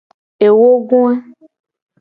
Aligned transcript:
Ewogoa. 0.45 1.13